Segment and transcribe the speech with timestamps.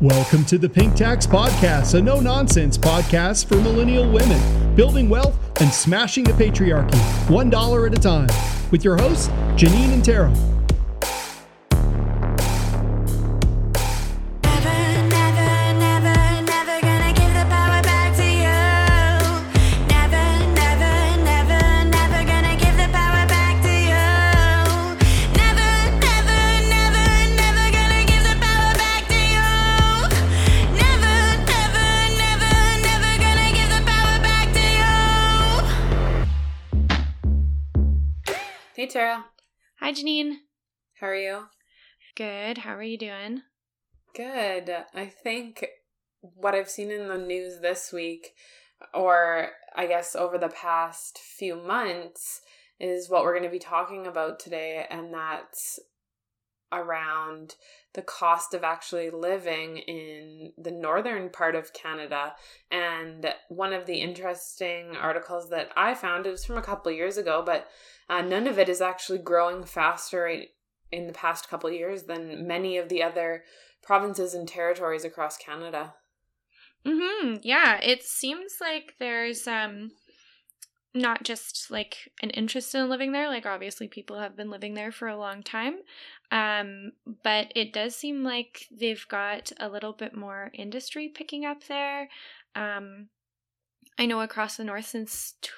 [0.00, 5.36] Welcome to the Pink Tax Podcast, a no nonsense podcast for millennial women, building wealth
[5.60, 6.96] and smashing the patriarchy,
[7.28, 8.28] one dollar at a time,
[8.70, 9.26] with your hosts,
[9.56, 10.32] Janine and Tara.
[38.98, 39.26] Tara,
[39.78, 40.38] Hi, Janine.
[40.98, 41.44] how are you?
[42.16, 42.58] Good.
[42.58, 43.42] How are you doing?
[44.12, 44.68] Good.
[44.92, 45.64] I think
[46.20, 48.30] what I've seen in the news this week,
[48.92, 52.40] or I guess over the past few months,
[52.80, 55.78] is what we're going to be talking about today, and that's
[56.72, 57.54] around
[57.94, 62.34] the cost of actually living in the northern part of Canada.
[62.70, 67.42] And one of the interesting articles that I found, was from a couple years ago,
[67.44, 67.66] but
[68.08, 70.44] uh, Nunavut is actually growing faster
[70.90, 73.44] in the past couple years than many of the other
[73.82, 75.94] provinces and territories across Canada.
[76.86, 77.36] Mm-hmm.
[77.42, 77.80] Yeah.
[77.82, 79.90] It seems like there's um
[80.94, 83.28] not just like an interest in living there.
[83.28, 85.76] Like obviously people have been living there for a long time.
[86.30, 86.92] Um,
[87.22, 92.08] but it does seem like they've got a little bit more industry picking up there.
[92.54, 93.08] Um
[93.98, 95.52] I know across the north since tw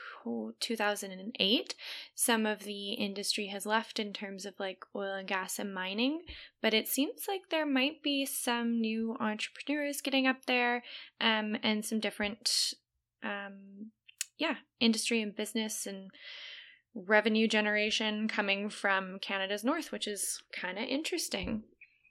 [0.60, 1.74] 2008,
[2.14, 6.22] some of the industry has left in terms of like oil and gas and mining,
[6.62, 10.82] but it seems like there might be some new entrepreneurs getting up there
[11.20, 12.74] um, and some different,
[13.22, 13.90] um,
[14.40, 16.10] yeah, industry and business and
[16.94, 21.62] revenue generation coming from Canada's north, which is kind of interesting.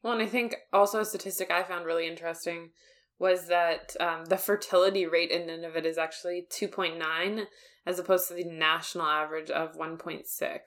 [0.04, 2.70] Well, and I think also a statistic I found really interesting
[3.18, 7.46] was that um, the fertility rate in Nunavut is actually 2.9
[7.86, 10.60] as opposed to the national average of 1.6.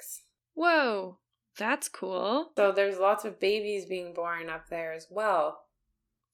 [0.54, 1.18] Whoa,
[1.56, 2.50] that's cool.
[2.56, 5.60] So there's lots of babies being born up there as well.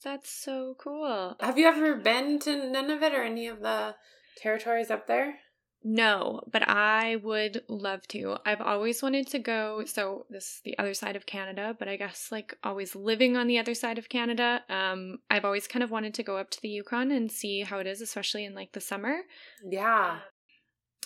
[0.03, 1.37] That's so cool.
[1.41, 3.95] Have you ever been to Nunavut or any of the
[4.39, 5.41] territories up there?
[5.85, 8.39] No, but I would love to.
[8.45, 9.85] I've always wanted to go.
[9.87, 13.47] So this is the other side of Canada, but I guess like always living on
[13.47, 16.61] the other side of Canada, um, I've always kind of wanted to go up to
[16.61, 19.21] the Yukon and see how it is, especially in like the summer.
[19.65, 20.19] Yeah.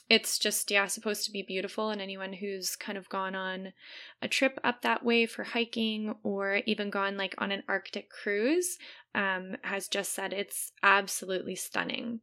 [0.08, 3.72] It's just yeah, supposed to be beautiful, and anyone who's kind of gone on
[4.20, 8.78] a trip up that way for hiking or even gone like on an Arctic cruise,
[9.14, 12.20] um, has just said it's absolutely stunning.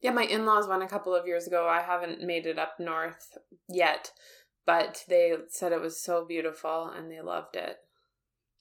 [0.00, 1.66] Yeah, my in laws went a couple of years ago.
[1.68, 4.12] I haven't made it up north yet,
[4.64, 7.78] but they said it was so beautiful and they loved it.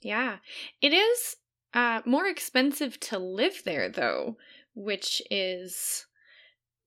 [0.02, 0.38] Yeah.
[0.82, 1.36] It is
[1.74, 4.38] uh, more expensive to live there, though,
[4.74, 6.06] which is.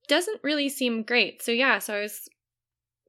[0.09, 1.43] doesn't really seem great.
[1.43, 2.29] So, yeah, so I was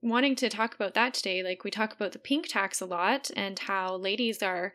[0.01, 1.41] wanting to talk about that today.
[1.43, 4.73] Like, we talk about the pink tax a lot and how ladies are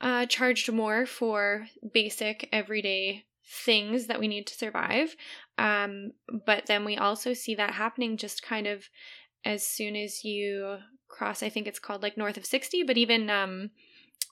[0.00, 5.16] uh, charged more for basic everyday things that we need to survive.
[5.56, 6.12] Um,
[6.46, 8.84] but then we also see that happening just kind of
[9.44, 10.78] as soon as you
[11.08, 13.70] cross, I think it's called like north of 60, but even um,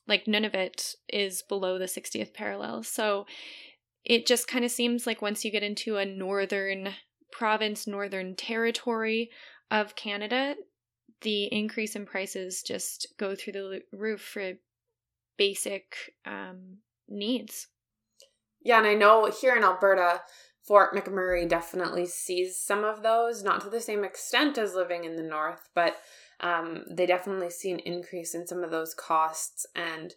[0.07, 2.83] like Nunavut is below the 60th parallel.
[2.83, 3.27] So
[4.05, 6.91] it just kind of seems like once you get into a northern
[7.33, 9.31] province, northern territory
[9.71, 10.55] of Canada,
[11.23, 14.53] the increase in prices just go through the roof for
[15.39, 16.79] basic um,
[17.09, 17.69] needs.
[18.67, 20.23] Yeah, and I know here in Alberta,
[20.67, 25.15] Fort McMurray definitely sees some of those, not to the same extent as living in
[25.15, 25.99] the north, but
[26.41, 29.67] um, they definitely see an increase in some of those costs.
[29.77, 30.15] And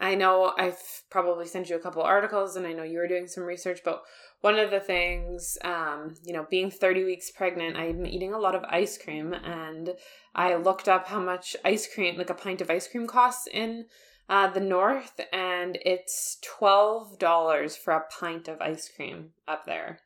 [0.00, 3.28] I know I've probably sent you a couple articles, and I know you were doing
[3.28, 4.02] some research, but
[4.40, 8.56] one of the things, um, you know, being 30 weeks pregnant, I'm eating a lot
[8.56, 9.90] of ice cream, and
[10.34, 13.84] I looked up how much ice cream, like a pint of ice cream, costs in
[14.32, 20.00] uh, the north, and it's twelve dollars for a pint of ice cream up there.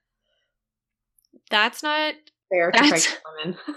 [1.51, 2.15] That's not
[2.51, 3.77] Fair to That's- pregnant women.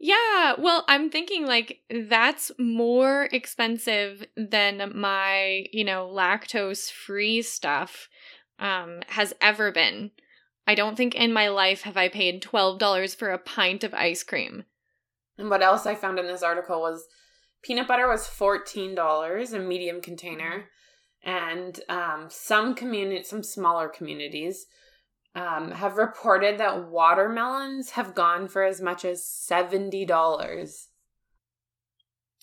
[0.00, 8.08] Yeah, well, I'm thinking like that's more expensive than my, you know, lactose free stuff
[8.60, 10.12] um has ever been.
[10.68, 14.22] I don't think in my life have I paid $12 for a pint of ice
[14.22, 14.64] cream.
[15.36, 17.04] and what else I found in this article was
[17.62, 20.66] peanut butter was fourteen dollars a medium container,
[21.22, 24.66] and um, some community, some smaller communities.
[25.34, 30.88] Um, have reported that watermelons have gone for as much as seventy dollars.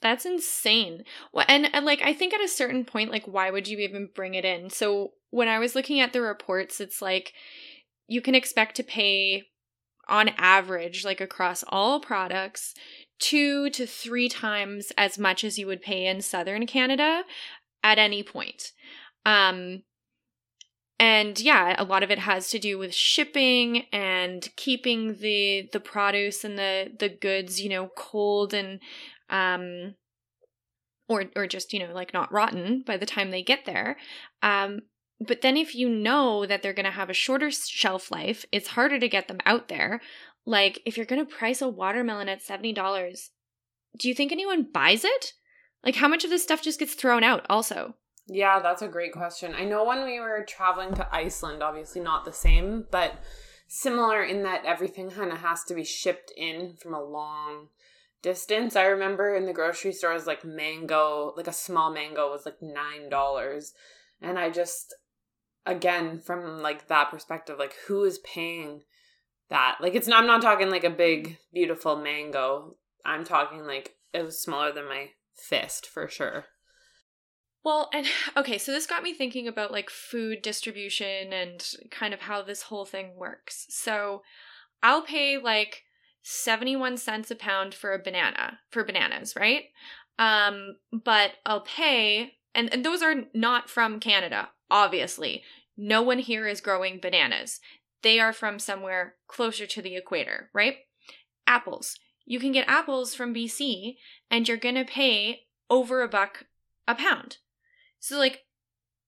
[0.01, 1.03] That's insane.
[1.33, 4.09] Well, and, and like I think at a certain point, like why would you even
[4.13, 4.69] bring it in?
[4.69, 7.33] So when I was looking at the reports, it's like
[8.07, 9.44] you can expect to pay
[10.07, 12.75] on average, like across all products,
[13.19, 17.23] two to three times as much as you would pay in southern Canada
[17.83, 18.71] at any point.
[19.25, 19.83] Um
[20.97, 25.79] and yeah, a lot of it has to do with shipping and keeping the the
[25.79, 28.79] produce and the the goods, you know, cold and
[29.29, 29.95] um
[31.07, 33.97] or or just, you know, like not rotten by the time they get there.
[34.41, 34.81] Um
[35.19, 38.69] but then if you know that they're going to have a shorter shelf life, it's
[38.69, 40.01] harder to get them out there.
[40.45, 43.30] Like if you're going to price a watermelon at $70,
[43.97, 45.33] do you think anyone buys it?
[45.83, 47.95] Like how much of this stuff just gets thrown out also?
[48.27, 49.53] Yeah, that's a great question.
[49.56, 53.19] I know when we were traveling to Iceland, obviously not the same, but
[53.68, 57.68] similar in that everything kind of has to be shipped in from a long
[58.24, 58.75] distance.
[58.75, 63.71] I remember in the grocery stores, like mango, like a small mango was like $9.
[64.21, 64.95] And I just,
[65.65, 68.81] again, from like that perspective, like who is paying
[69.50, 69.77] that?
[69.81, 72.75] Like it's not, I'm not talking like a big, beautiful mango.
[73.06, 76.45] I'm talking like it was smaller than my fist for sure.
[77.63, 78.06] Well, and
[78.38, 82.63] okay, so this got me thinking about like food distribution and kind of how this
[82.63, 83.65] whole thing works.
[83.69, 84.21] So
[84.81, 85.83] I'll pay like
[86.21, 89.65] 71 cents a pound for a banana, for bananas, right?
[90.18, 95.44] Um, but I'll pay, and, and those are not from Canada, obviously.
[95.77, 97.59] No one here is growing bananas.
[98.06, 100.75] They are from somewhere closer to the equator, right?
[101.48, 101.98] Apples.
[102.24, 103.96] You can get apples from BC
[104.30, 106.46] and you're going to pay over a buck
[106.88, 107.38] a pound.
[108.00, 108.44] So, like,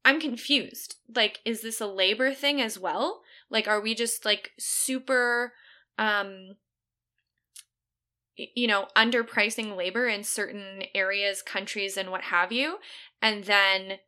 [0.04, 0.96] I'm confused.
[1.16, 3.22] Like, is this a labor thing as well?
[3.52, 5.54] Like, are we just like super,
[6.00, 6.56] um,
[8.36, 12.80] you know, underpricing labor in certain areas, countries, and what have you?
[13.22, 14.00] And then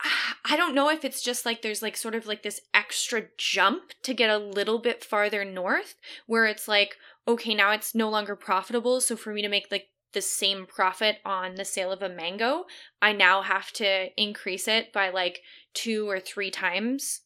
[0.44, 3.92] I don't know if it's just like there's like sort of like this extra jump
[4.02, 5.96] to get a little bit farther north
[6.26, 6.96] where it's like,
[7.26, 9.00] okay, now it's no longer profitable.
[9.00, 12.64] So for me to make like the same profit on the sale of a mango,
[13.02, 15.40] I now have to increase it by like
[15.74, 17.22] two or three times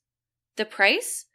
[0.57, 1.27] the price,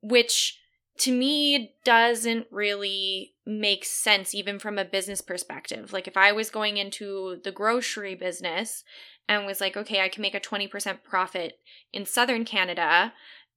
[0.00, 0.58] which
[0.98, 5.92] to me doesn't really make sense even from a business perspective.
[5.92, 8.84] Like if I was going into the grocery business
[9.30, 11.60] and was like, okay, I can make a 20% profit
[11.92, 13.12] in southern Canada,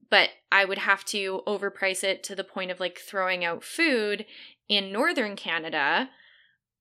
[0.08, 4.26] but I would have to overprice it to the point of like throwing out food
[4.70, 6.12] in northern Canada.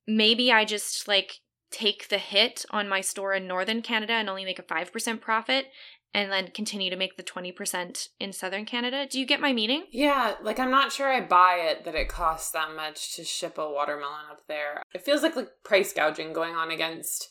[0.07, 1.41] Maybe I just like
[1.71, 5.69] take the hit on my store in northern Canada and only make a 5% profit
[6.13, 9.07] and then continue to make the 20% in southern Canada.
[9.11, 9.85] Do you get my meaning?
[9.91, 13.57] Yeah, like I'm not sure I buy it that it costs that much to ship
[13.57, 14.83] a watermelon up there.
[14.95, 17.31] It feels like like price gouging going on against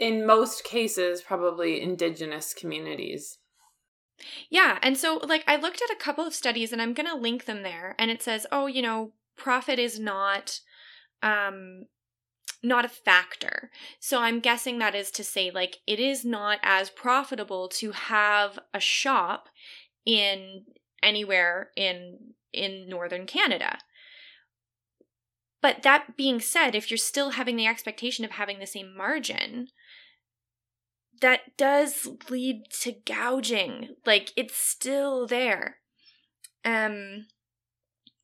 [0.00, 3.38] in most cases probably indigenous communities.
[4.48, 7.14] Yeah, and so like I looked at a couple of studies and I'm going to
[7.14, 10.60] link them there and it says, "Oh, you know, profit is not
[11.22, 11.84] um
[12.62, 13.70] not a factor."
[14.00, 18.58] So I'm guessing that is to say like it is not as profitable to have
[18.74, 19.48] a shop
[20.04, 20.64] in
[21.02, 23.78] anywhere in in northern Canada.
[25.62, 29.68] But that being said, if you're still having the expectation of having the same margin,
[31.20, 33.96] that does lead to gouging.
[34.06, 35.76] Like it's still there.
[36.64, 37.26] Um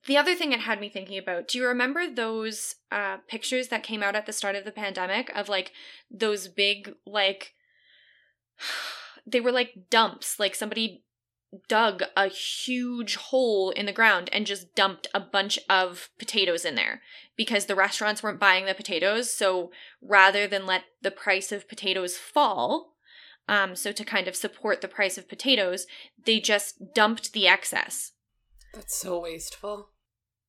[0.07, 3.83] the other thing it had me thinking about, do you remember those uh pictures that
[3.83, 5.73] came out at the start of the pandemic of like
[6.11, 7.55] those big like
[9.26, 11.03] they were like dumps, like somebody
[11.69, 16.75] dug a huge hole in the ground and just dumped a bunch of potatoes in
[16.75, 17.03] there
[17.37, 19.33] because the restaurants weren't buying the potatoes.
[19.33, 19.71] So
[20.01, 22.95] rather than let the price of potatoes fall,
[23.49, 25.87] um, so to kind of support the price of potatoes,
[26.25, 28.13] they just dumped the excess.
[28.75, 29.91] That's so wasteful.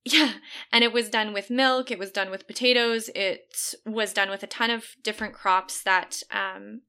[0.04, 0.34] Yeah,
[0.72, 4.42] and it was done with milk, it was done with potatoes, it was done with
[4.42, 6.84] a ton of different crops that um,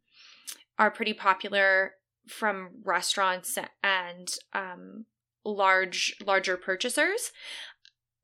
[0.78, 1.94] are pretty popular
[2.28, 5.06] from restaurants and um,
[5.44, 7.32] large larger purchasers.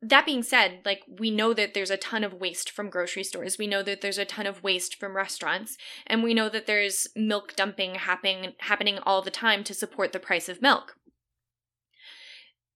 [0.03, 3.59] That being said like we know that there's a ton of waste from grocery stores.
[3.59, 5.77] We know that there's a ton of waste from restaurants.
[6.07, 10.21] And we know that there's milk dumping happening happening all the time to support the
[10.21, 10.97] price of milk.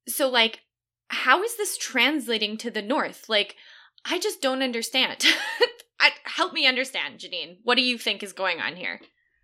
[0.06, 0.60] So like
[1.08, 3.28] how is this translating to the north?
[3.28, 3.56] Like
[4.04, 5.24] i just don't understand.
[6.24, 7.56] Help me understand janine.
[7.64, 9.00] What do you think is going on here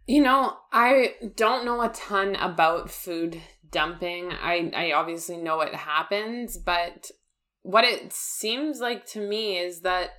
[0.07, 4.33] You know, I don't know a ton about food dumping.
[4.33, 7.11] I I obviously know it happens, but
[7.63, 10.11] what it seems like to me is that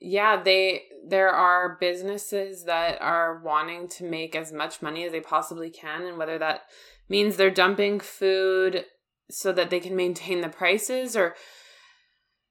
[0.00, 5.20] yeah, they there are businesses that are wanting to make as much money as they
[5.20, 6.62] possibly can and whether that
[7.08, 8.84] means they're dumping food
[9.30, 11.34] so that they can maintain the prices or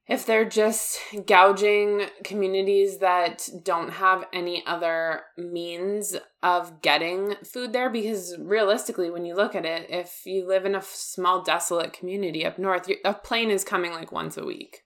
[0.06, 7.88] if they're just gouging communities that don't have any other means of getting food there
[7.88, 12.44] because realistically when you look at it if you live in a small desolate community
[12.44, 14.84] up north a plane is coming like once a week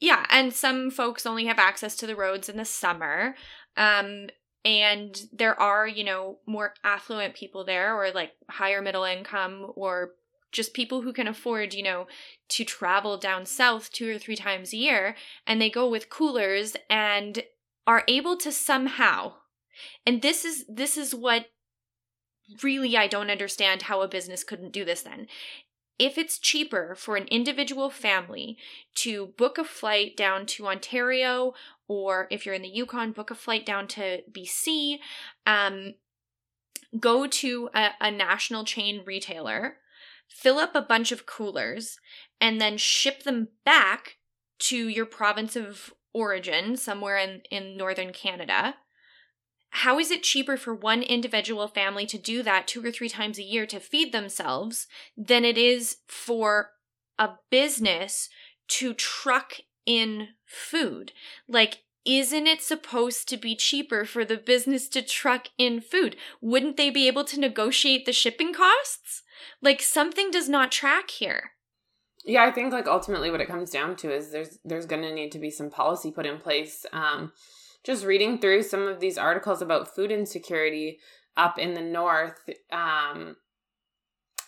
[0.00, 3.36] Yeah, and some folks only have access to the roads in the summer.
[3.76, 4.28] Um
[4.64, 10.12] and there are, you know, more affluent people there or like higher middle income or
[10.54, 12.06] just people who can afford, you know,
[12.48, 15.14] to travel down south two or three times a year
[15.46, 17.42] and they go with coolers and
[17.86, 19.34] are able to somehow
[20.06, 21.46] and this is this is what
[22.62, 25.26] really I don't understand how a business couldn't do this then.
[25.98, 28.58] If it's cheaper for an individual family
[28.96, 31.54] to book a flight down to Ontario,
[31.86, 34.98] or if you're in the Yukon, book a flight down to BC,
[35.46, 35.94] um,
[36.98, 39.76] go to a, a national chain retailer,
[40.28, 41.98] fill up a bunch of coolers,
[42.40, 44.16] and then ship them back
[44.58, 48.76] to your province of origin, somewhere in, in northern Canada.
[49.70, 53.38] How is it cheaper for one individual family to do that two or three times
[53.38, 56.70] a year to feed themselves than it is for
[57.18, 58.28] a business
[58.68, 59.54] to truck
[59.84, 61.10] in food?
[61.48, 66.16] Like, isn't it supposed to be cheaper for the business to truck in food?
[66.40, 69.23] Wouldn't they be able to negotiate the shipping costs?
[69.60, 71.52] Like, something does not track here.
[72.24, 75.12] Yeah, I think like ultimately what it comes down to is there's there's going to
[75.12, 76.86] need to be some policy put in place.
[76.92, 77.32] Um,
[77.84, 81.00] just reading through some of these articles about food insecurity
[81.36, 83.36] up in the north, um,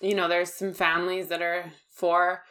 [0.01, 2.45] you know, there's some families that are four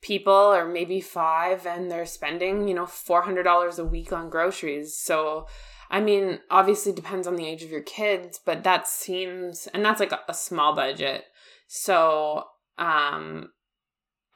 [0.00, 4.30] people or maybe five, and they're spending you know four hundred dollars a week on
[4.30, 4.96] groceries.
[4.96, 5.46] So.
[5.90, 10.00] I mean, obviously depends on the age of your kids, but that seems and that's
[10.00, 11.24] like a, a small budget.
[11.66, 12.44] So,
[12.78, 13.50] um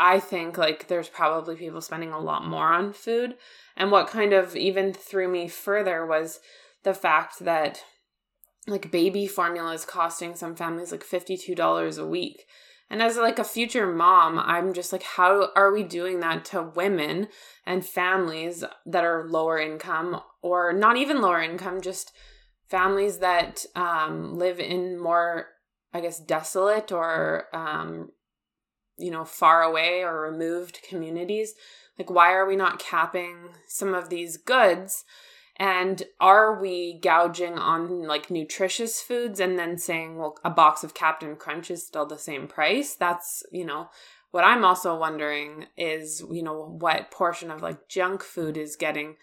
[0.01, 3.35] I think like there's probably people spending a lot more on food.
[3.77, 6.39] And what kind of even threw me further was
[6.85, 7.83] the fact that
[8.67, 12.45] like baby formula is costing some families like $52 a week.
[12.91, 16.63] And as like a future mom, I'm just like how are we doing that to
[16.63, 17.29] women
[17.67, 22.13] and families that are lower income or not even lower income, just
[22.69, 25.49] families that um, live in more
[25.92, 28.11] I guess desolate or um,
[28.99, 31.54] you know, far away or removed communities.
[31.99, 35.04] Like, why are we not capping some of these goods?
[35.57, 40.95] And are we gouging on like nutritious foods and then saying, well, a box of
[40.95, 42.95] Captain Crunch is still the same price?
[42.95, 43.88] That's, you know,
[44.30, 49.16] what I'm also wondering is, you know, what portion of like junk food is getting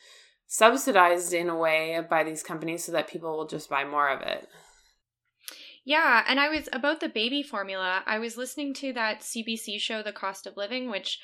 [0.47, 4.21] subsidized in a way by these companies so that people will just buy more of
[4.21, 4.47] it.
[5.85, 8.01] Yeah, and I was about the baby formula.
[8.07, 11.19] I was listening to that CBC show, The Cost of Living, which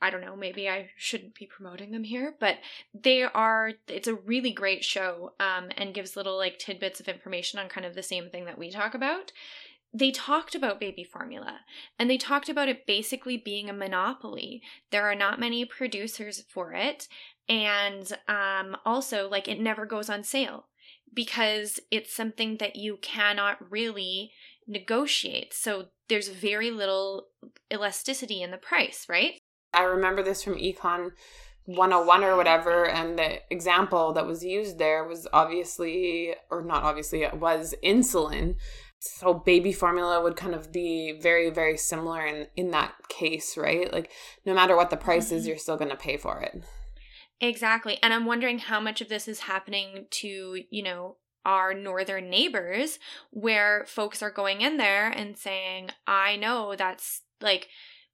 [0.00, 2.58] I don't know, maybe I shouldn't be promoting them here, but
[2.94, 7.58] they are it's a really great show um and gives little like tidbits of information
[7.58, 9.32] on kind of the same thing that we talk about.
[9.92, 11.60] They talked about baby formula
[11.98, 14.62] and they talked about it basically being a monopoly.
[14.90, 17.08] There are not many producers for it
[17.48, 20.66] and um also like it never goes on sale
[21.14, 24.32] because it's something that you cannot really
[24.66, 25.54] negotiate.
[25.54, 27.28] So there's very little
[27.72, 29.34] elasticity in the price, right?
[29.72, 31.10] I remember this from Econ
[31.66, 37.22] 101 or whatever, and the example that was used there was obviously, or not obviously,
[37.22, 38.56] it was insulin.
[38.98, 43.92] So baby formula would kind of be very, very similar in in that case, right?
[43.92, 44.10] Like
[44.46, 45.48] no matter what the price is, mm-hmm.
[45.48, 46.62] you're still going to pay for it.
[47.40, 47.98] Exactly.
[48.02, 52.98] And I'm wondering how much of this is happening to, you know, our northern neighbors
[53.30, 57.68] where folks are going in there and saying, I know that's like,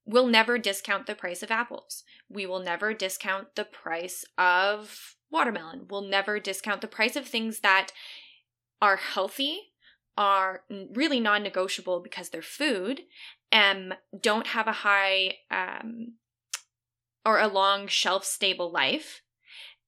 [0.05, 2.03] we'll never discount the price of apples.
[2.29, 5.87] We will never discount the price of watermelon.
[5.89, 7.93] We'll never discount the price of things that
[8.83, 9.61] are healthy,
[10.17, 10.63] are
[10.93, 13.03] really non negotiable because they're food,
[13.53, 16.15] and don't have a high um,
[17.25, 19.23] or a long shelf stable life.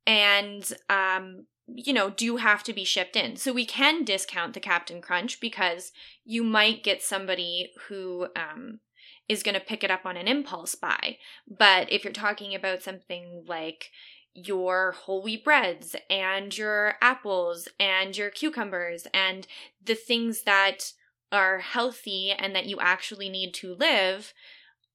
[0.06, 3.36] And um you know do have to be shipped in.
[3.36, 5.92] So we can discount the captain crunch because
[6.24, 8.80] you might get somebody who um
[9.28, 11.16] is going to pick it up on an impulse buy.
[11.48, 13.90] But if you're talking about something like
[14.34, 19.46] your whole wheat breads and your apples and your cucumbers and
[19.84, 20.92] the things that
[21.30, 24.32] are healthy and that you actually need to live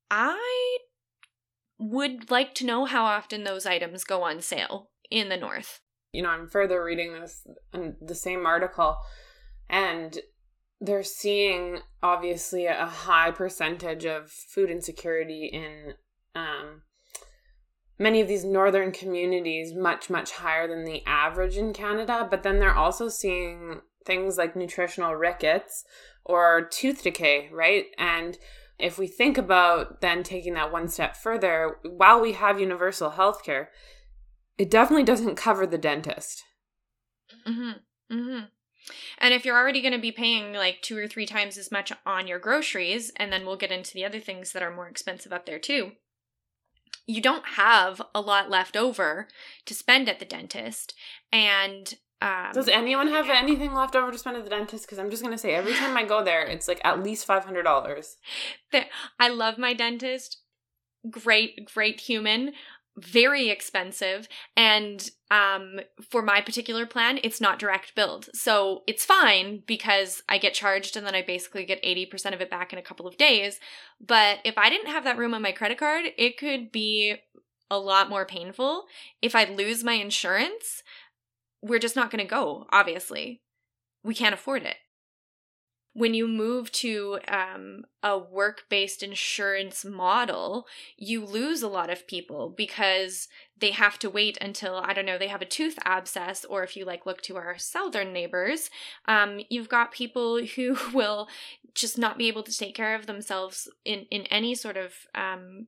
[0.10, 0.78] i
[1.80, 5.80] would like to know how often those items go on sale in the north.
[6.14, 7.46] you know, I'm further reading this
[8.02, 8.98] the same article,
[9.70, 10.18] and
[10.80, 15.94] they're seeing obviously a high percentage of food insecurity in
[16.36, 16.84] um,
[18.00, 22.28] many of these northern communities, much, much higher than the average in Canada.
[22.30, 25.84] But then they're also seeing things like nutritional rickets
[26.24, 27.86] or tooth decay, right?
[27.98, 28.38] And
[28.80, 33.44] if we think about then taking that one step further, while we have universal health
[33.44, 33.72] care,
[34.58, 36.44] it definitely doesn't cover the dentist.
[37.48, 37.72] Mm-hmm.
[38.16, 38.46] Mm-hmm.
[39.18, 41.92] And if you're already going to be paying like two or three times as much
[42.06, 45.34] on your groceries, and then we'll get into the other things that are more expensive
[45.34, 45.92] up there too,
[47.06, 49.28] you don't have a lot left over
[49.66, 50.94] to spend at the dentist.
[51.32, 54.86] And um, Does anyone have anything left over to spend at the dentist?
[54.86, 57.46] Because I'm just gonna say, every time I go there, it's like at least five
[57.46, 58.18] hundred dollars.
[59.20, 60.38] I love my dentist.
[61.10, 62.54] Great, great human.
[62.98, 64.28] Very expensive.
[64.56, 68.30] And um, for my particular plan, it's not direct billed.
[68.34, 72.50] So it's fine because I get charged and then I basically get 80% of it
[72.50, 73.60] back in a couple of days.
[74.02, 77.18] But if I didn't have that room on my credit card, it could be
[77.70, 78.86] a lot more painful.
[79.22, 80.84] If I lose my insurance,
[81.62, 83.42] we're just not going to go, obviously.
[84.04, 84.78] We can't afford it
[85.98, 92.06] when you move to um, a work based insurance model, you lose a lot of
[92.06, 93.28] people because
[93.60, 96.78] they have to wait until, I don't know, they have a tooth abscess, or if
[96.78, 98.70] you like look to our southern neighbors,
[99.08, 101.28] um, you've got people who will
[101.74, 105.66] just not be able to take care of themselves in, in any sort of um,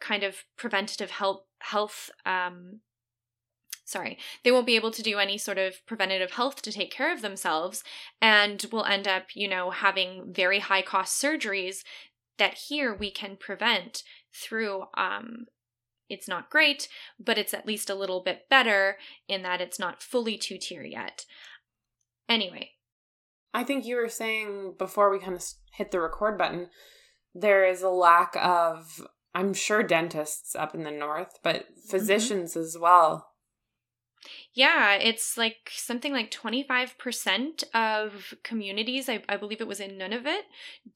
[0.00, 2.80] kind of preventative health, health um,
[3.92, 7.12] sorry, they won't be able to do any sort of preventative health to take care
[7.12, 7.84] of themselves
[8.20, 11.84] and will end up, you know, having very high cost surgeries
[12.38, 14.02] that here we can prevent
[14.34, 15.46] through um
[16.08, 20.02] it's not great, but it's at least a little bit better in that it's not
[20.02, 21.24] fully two tier yet.
[22.28, 22.72] Anyway,
[23.54, 26.68] I think you were saying before we kind of hit the record button,
[27.34, 32.76] there is a lack of, I'm sure, dentists up in the north, but physicians as
[32.78, 33.31] well.
[34.54, 40.42] Yeah, it's like something like 25% of communities, I, I believe it was in Nunavut,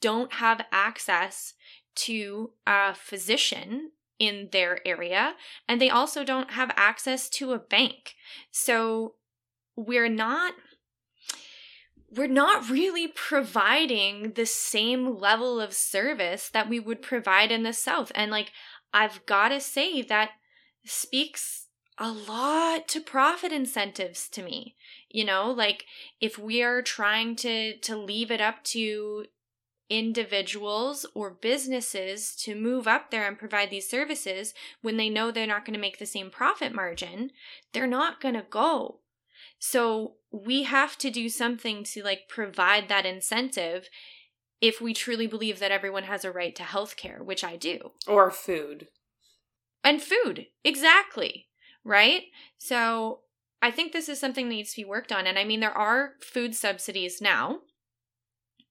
[0.00, 1.54] don't have access
[1.96, 5.34] to a physician in their area.
[5.68, 8.14] And they also don't have access to a bank.
[8.50, 9.14] So
[9.74, 10.54] we're not.
[12.08, 17.72] We're not really providing the same level of service that we would provide in the
[17.72, 18.12] South.
[18.14, 18.52] And, like,
[18.92, 20.30] I've got to say that
[20.84, 21.65] speaks
[21.98, 24.76] a lot to profit incentives to me
[25.16, 25.50] you know?
[25.50, 25.87] Like
[26.20, 29.24] if we are trying to to leave it up to
[29.88, 35.46] individuals or businesses to move up there and provide these services when they know they're
[35.46, 37.30] not going to make the same profit margin
[37.72, 38.98] they're not going to go.
[39.59, 43.88] So we have to do something to like provide that incentive
[44.61, 47.92] if we truly believe that everyone has a right to health care which i do.
[48.06, 48.88] Or food.
[49.82, 51.46] and food exactly
[51.87, 52.25] right
[52.59, 53.20] so
[53.62, 55.77] i think this is something that needs to be worked on and i mean there
[55.77, 57.61] are food subsidies now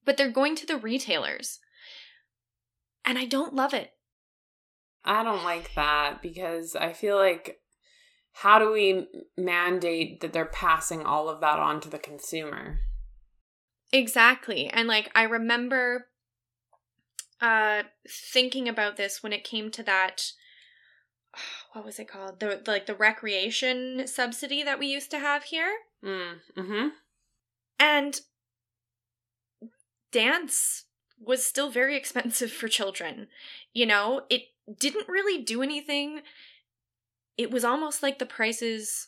[0.04, 1.60] but they're going to the retailers
[3.06, 3.92] and i don't love it
[5.06, 7.60] I don't like that because I feel like
[8.34, 12.80] how do we mandate that they're passing all of that on to the consumer?
[13.92, 16.08] exactly and like i remember
[17.40, 20.32] uh thinking about this when it came to that
[21.76, 25.76] what was it called the like the recreation subsidy that we used to have here
[26.06, 26.88] Mm, mm-hmm.
[27.80, 28.22] And
[30.12, 30.86] dance
[31.20, 33.28] was still very expensive for children.
[33.74, 34.44] You know, it
[34.80, 36.22] didn't really do anything.
[37.38, 39.08] It was almost like the prices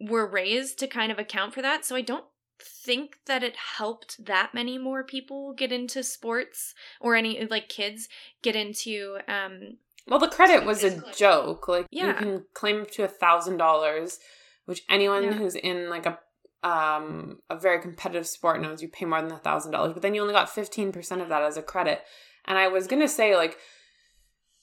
[0.00, 1.84] were raised to kind of account for that.
[1.84, 2.24] So I don't
[2.58, 8.08] think that it helped that many more people get into sports or any like kids
[8.40, 9.76] get into um
[10.08, 11.68] Well, the credit was a joke.
[11.68, 14.18] Like you can claim up to a thousand dollars,
[14.66, 15.32] which anyone Yeah.
[15.32, 16.18] who's in like a
[16.62, 19.92] um a very competitive sport knows you pay more than a thousand dollars.
[19.92, 22.02] But then you only got fifteen percent of that as a credit.
[22.44, 23.56] And I was gonna say like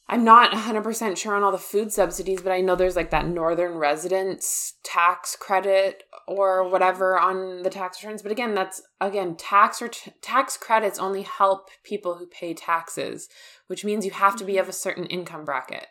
[0.07, 3.27] I'm not 100% sure on all the food subsidies, but I know there's like that
[3.27, 8.21] northern residents tax credit or whatever on the tax returns.
[8.21, 9.89] But again, that's again tax or
[10.21, 13.29] tax credits only help people who pay taxes,
[13.67, 14.75] which means you have to be of a mm-hmm.
[14.75, 15.87] certain income bracket.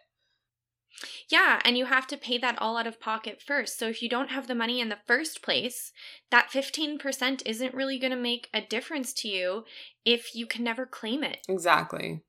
[1.31, 3.79] Yeah, and you have to pay that all out of pocket first.
[3.79, 5.91] So if you don't have the money in the first place,
[6.31, 9.65] that 15% isn't really going to make a difference to you
[10.05, 11.39] if you can never claim it.
[11.49, 12.23] Exactly.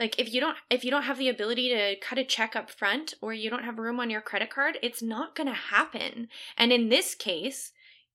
[0.00, 2.70] Like if you don't if you don't have the ability to cut a check up
[2.70, 6.28] front or you don't have room on your credit card, it's not going to happen.
[6.56, 7.72] And in this case,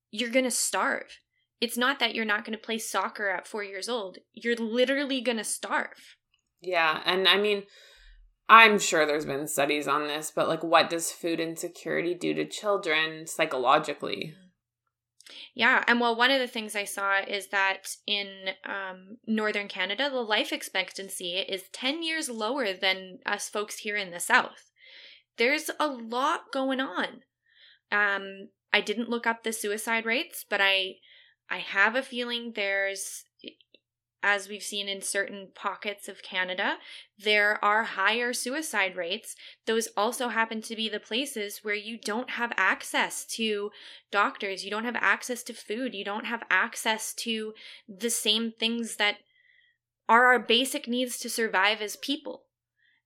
[0.10, 1.20] you're going to starve.
[1.62, 4.18] It's not that you're not going to play soccer at 4 years old.
[4.34, 6.18] You're literally going to starve.
[6.60, 7.64] Yeah, and I mean,
[8.50, 12.46] I'm sure there's been studies on this, but like, what does food insecurity do to
[12.46, 14.34] children psychologically?
[15.56, 20.10] Yeah, and well, one of the things I saw is that in um, northern Canada,
[20.10, 24.72] the life expectancy is 10 years lower than us folks here in the south.
[25.38, 27.24] There's a lot going on.
[27.92, 30.96] Um, I didn't look up the suicide rates, but I
[31.50, 33.24] I have a feeling there's
[34.26, 36.78] as we've seen in certain pockets of Canada,
[37.18, 39.36] there are higher suicide rates.
[39.68, 43.70] Those also happen to be the places where you don't have access to
[44.12, 47.54] doctors, you don't have access to food, you don't have access to
[47.88, 49.18] the same things that
[50.10, 52.42] are our basic needs to survive as people.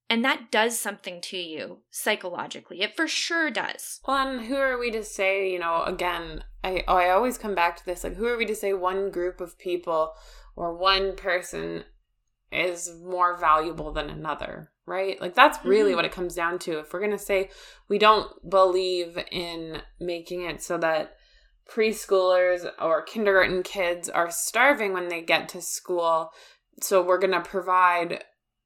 [0.10, 2.82] And that does something to you psychologically.
[2.82, 4.00] It for sure does.
[4.08, 7.54] Well, and who are we to say, you know, again, I, oh, I always come
[7.54, 10.14] back to this like, who are we to say one group of people
[10.60, 11.86] or one person
[12.52, 15.20] is more valuable than another, right?
[15.22, 15.96] Like that's really Mhm.
[15.96, 16.80] what it comes down to.
[16.80, 17.50] If we're going to say
[17.88, 21.16] we don't believe in making it so that
[21.66, 26.34] preschoolers or kindergarten kids are starving when they get to school,
[26.82, 28.26] so we're going to provide,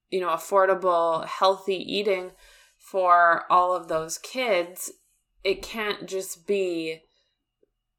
[0.10, 2.32] you know, affordable, healthy eating
[2.80, 4.92] for all of those kids,
[5.44, 7.04] it can't just be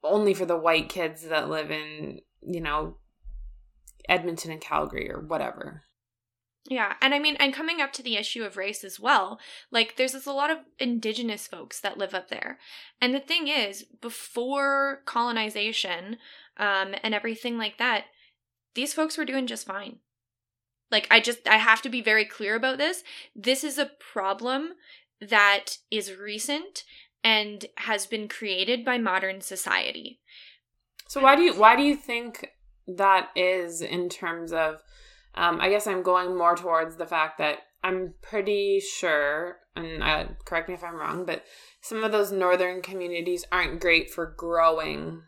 [0.02, 2.96] only for the white kids that live in, you know,
[4.08, 5.84] Edmonton and Calgary or whatever.
[6.66, 9.38] Yeah, and I mean, and coming up to the issue of race as well,
[9.70, 12.58] like there's this a lot of indigenous folks that live up there.
[13.02, 16.16] And the thing is, before colonization
[16.56, 18.06] um, and everything like that,
[18.74, 19.98] these folks were doing just fine.
[20.90, 23.04] Like, I just, I have to be very clear about this.
[23.36, 24.74] This is a problem
[25.20, 26.84] that is recent
[27.22, 30.20] and has been created by modern society.
[31.08, 32.48] So why do you why do you think
[32.86, 34.82] that is in terms of
[35.34, 40.26] um, I guess I'm going more towards the fact that I'm pretty sure, and uh,
[40.44, 41.44] correct me if I'm wrong, but
[41.80, 45.22] some of those northern communities aren't great for growing.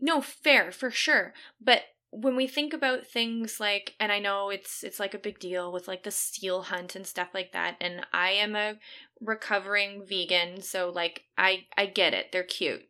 [0.00, 1.34] No, fair for sure.
[1.60, 5.38] But when we think about things like and I know it's it's like a big
[5.38, 8.74] deal with like the seal hunt and stuff like that and I am a
[9.18, 12.26] recovering vegan so like I I get it.
[12.30, 12.82] They're cute.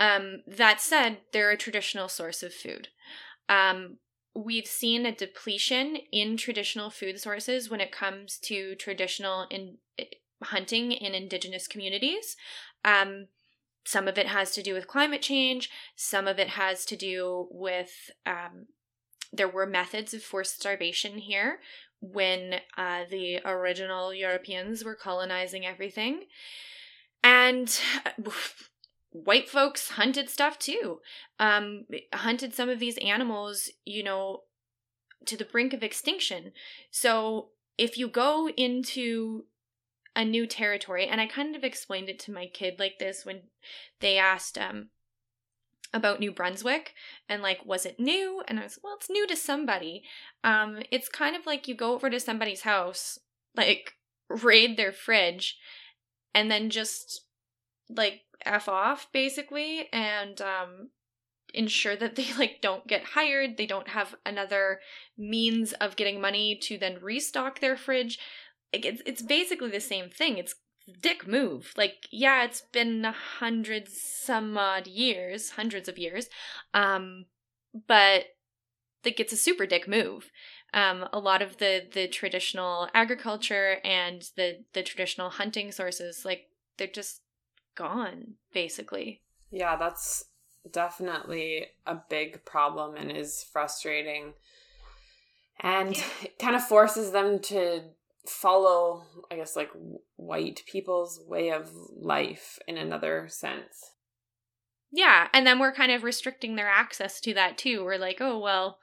[0.00, 2.88] Um that said, they're a traditional source of food.
[3.48, 3.98] Um
[4.36, 9.78] we've seen a depletion in traditional food sources when it comes to traditional in
[10.42, 12.36] hunting in indigenous communities.
[12.84, 13.28] Um
[13.86, 15.70] some of it has to do with climate change.
[15.94, 18.66] Some of it has to do with um,
[19.32, 21.58] there were methods of forced starvation here
[22.00, 26.24] when uh, the original Europeans were colonizing everything.
[27.22, 27.78] And
[29.14, 31.00] white folks hunted stuff too.
[31.38, 34.40] Um, hunted some of these animals, you know,
[35.26, 36.52] to the brink of extinction.
[36.90, 39.44] So if you go into
[40.16, 43.40] a new territory and i kind of explained it to my kid like this when
[44.00, 44.88] they asked um
[45.92, 46.94] about new brunswick
[47.28, 50.02] and like was it new and i was well it's new to somebody
[50.44, 53.18] um it's kind of like you go over to somebody's house
[53.56, 53.94] like
[54.28, 55.56] raid their fridge
[56.32, 57.22] and then just
[57.88, 60.90] like f off basically and um
[61.52, 64.80] ensure that they like don't get hired they don't have another
[65.16, 68.18] means of getting money to then restock their fridge
[68.74, 70.36] like it's it's basically the same thing.
[70.36, 70.56] It's
[71.00, 71.72] dick move.
[71.76, 76.28] Like yeah, it's been hundreds some odd years, hundreds of years.
[76.74, 77.26] Um
[77.86, 78.24] but
[79.04, 80.30] like it's a super dick move.
[80.72, 86.48] Um a lot of the the traditional agriculture and the the traditional hunting sources like
[86.76, 87.20] they're just
[87.74, 89.22] gone basically.
[89.50, 90.24] Yeah, that's
[90.70, 94.34] definitely a big problem and is frustrating.
[95.60, 97.82] And it kind of forces them to
[98.26, 99.70] follow, I guess, like
[100.16, 103.92] white people's way of life in another sense.
[104.90, 107.84] Yeah, and then we're kind of restricting their access to that too.
[107.84, 108.78] We're like, oh, well,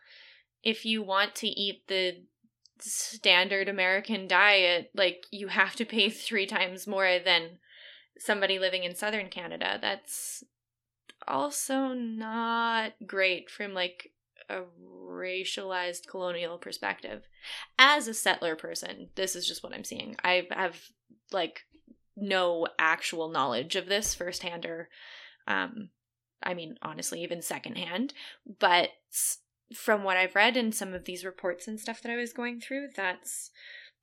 [0.63, 2.23] if you want to eat the
[2.79, 7.59] standard American diet, like you have to pay three times more than
[8.17, 9.77] somebody living in southern Canada.
[9.81, 10.43] That's
[11.27, 14.11] also not great from like
[14.49, 17.27] a racialized colonial perspective.
[17.77, 20.15] As a settler person, this is just what I'm seeing.
[20.23, 20.79] I have
[21.31, 21.61] like
[22.17, 24.89] no actual knowledge of this firsthand or
[25.47, 25.89] um
[26.43, 28.13] I mean honestly even secondhand,
[28.59, 28.89] but
[29.73, 32.59] from what I've read in some of these reports and stuff that I was going
[32.59, 33.51] through, that's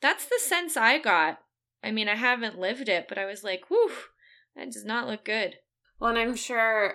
[0.01, 1.41] that's the sense I got.
[1.83, 3.91] I mean, I haven't lived it, but I was like, whew,
[4.57, 5.57] that does not look good.
[6.01, 6.95] Well, and I'm sure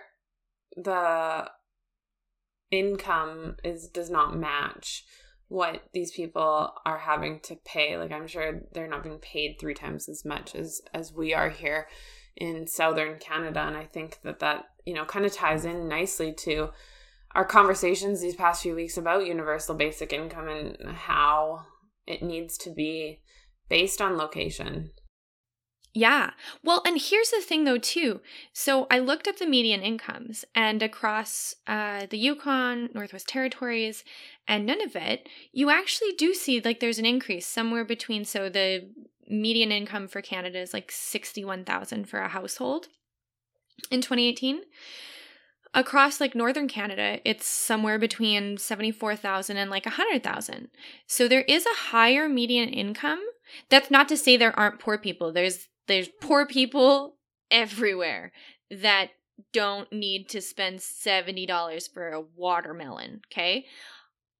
[0.76, 1.50] the
[2.72, 5.06] income is does not match
[5.48, 7.98] what these people are having to pay.
[7.98, 11.50] Like I'm sure they're not being paid three times as much as as we are
[11.50, 11.88] here
[12.36, 16.34] in southern Canada, and I think that that you know kind of ties in nicely
[16.40, 16.70] to
[17.36, 21.66] our conversations these past few weeks about universal basic income and how
[22.06, 23.22] it needs to be
[23.74, 24.92] based on location.
[25.96, 26.30] Yeah.
[26.64, 28.22] Well, and here's the thing though too.
[28.54, 34.04] So I looked up the median incomes and across uh, the Yukon, Northwest Territories,
[34.48, 38.26] and Nunavut, you actually do see like there's an increase somewhere between.
[38.26, 38.92] So the
[39.28, 42.90] median income for Canada is like sixty-one thousand for a household
[43.90, 44.62] in 2018.
[45.74, 50.68] Across like northern Canada, it's somewhere between 74,000 and like 100,000.
[51.08, 53.24] So there is a higher median income.
[53.70, 55.32] That's not to say there aren't poor people.
[55.32, 57.18] There's there's poor people
[57.52, 58.32] everywhere
[58.72, 59.10] that
[59.52, 63.66] don't need to spend $70 for a watermelon, okay?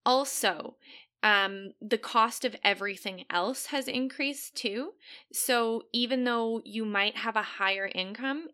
[0.06, 0.76] Also,
[1.22, 4.92] um, the cost of everything else has increased too.
[5.32, 8.48] So even though you might have a higher income,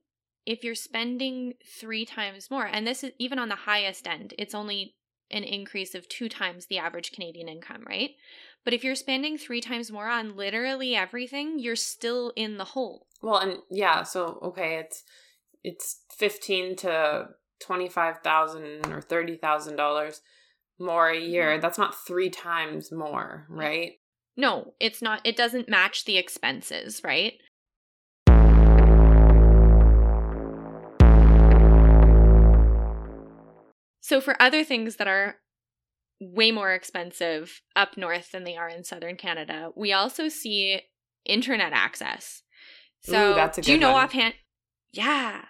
[0.46, 4.56] if you're spending three times more, and this is even on the highest end, it's
[4.56, 4.96] only
[5.32, 8.12] an increase of two times the average Canadian income, right?
[8.66, 13.08] But if you're spending three times more on literally everything, you're still in the hole.
[13.22, 15.04] Well, and yeah, so okay, it's
[15.64, 20.22] it's fifteen to twenty five thousand or thirty thousand dollars
[20.80, 21.52] more a year.
[21.52, 21.62] Mm-hmm.
[21.62, 23.94] That's not three times more, right?
[24.38, 27.34] No, it's not, it doesn't match the expenses, right?
[34.00, 35.36] So, for other things that are
[36.20, 40.82] way more expensive up north than they are in southern Canada, we also see
[41.26, 42.44] internet access.
[43.02, 44.06] So, Ooh, do you know one.
[44.06, 44.34] offhand?
[44.92, 45.46] Yeah.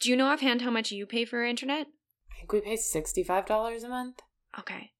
[0.00, 1.86] Do you know offhand how much you pay for internet?
[2.32, 4.20] I think we pay sixty five dollars a month.
[4.58, 4.90] Okay.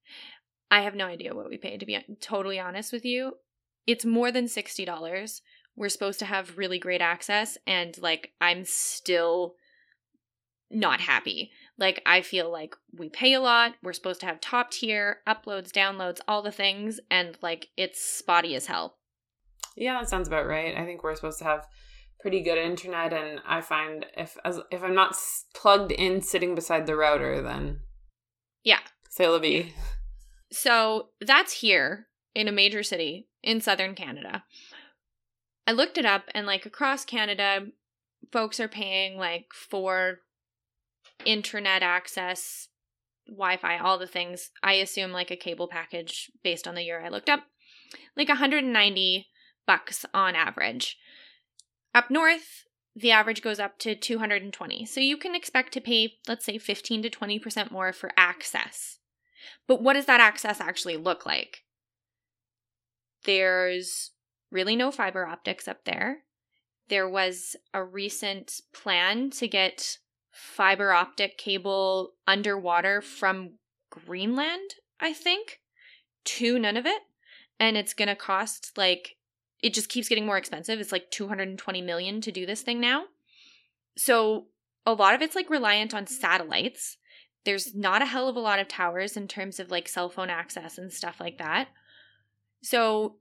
[0.71, 3.35] I have no idea what we pay, to be totally honest with you.
[3.87, 5.41] It's more than $60.
[5.77, 9.57] We're supposed to have really great access, and like, I'm still
[10.71, 11.51] not happy.
[11.79, 13.75] Like, I feel like we pay a lot.
[13.83, 18.55] We're supposed to have top tier uploads, downloads, all the things, and like, it's spotty
[18.55, 18.99] as hell.
[19.77, 20.77] Yeah, that sounds about right.
[20.77, 21.67] I think we're supposed to have
[22.21, 26.55] pretty good internet, and I find if as if I'm not s- plugged in, sitting
[26.55, 27.81] beside the router, then
[28.63, 28.81] Yeah.
[29.09, 29.73] c'est la vie.
[30.53, 34.45] So that's here in a major city in southern Canada.
[35.67, 37.69] I looked it up and like across Canada,
[38.31, 40.21] folks are paying like for
[41.25, 42.69] internet access,
[43.27, 44.51] Wi Fi, all the things.
[44.63, 47.45] I assume like a cable package based on the year I looked up,
[48.17, 49.27] like 190
[49.67, 50.99] bucks on average.
[51.95, 54.85] Up north, the average goes up to 220.
[54.87, 58.99] So you can expect to pay, let's say, 15 to 20% more for access.
[59.67, 61.65] But what does that access actually look like?
[63.25, 64.11] There's
[64.51, 66.25] really no fiber optics up there.
[66.89, 69.99] There was a recent plan to get
[70.33, 73.59] fiber optic cable underwater from
[73.91, 75.61] Greenland, I think,
[76.25, 76.99] to Nunavut.
[77.61, 79.17] And it's going to cost like,
[79.63, 80.81] it just keeps getting more expensive.
[80.81, 83.05] It's like 220 million to do this thing now.
[83.97, 84.47] So
[84.85, 86.97] a lot of it's like reliant on satellites
[87.45, 90.31] there's not a hell of a lot of towers in terms of like cell phone
[90.31, 91.69] access and stuff like that.
[92.63, 93.17] So